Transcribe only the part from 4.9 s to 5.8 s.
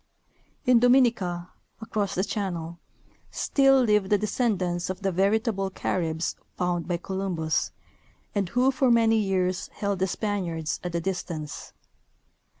the veritable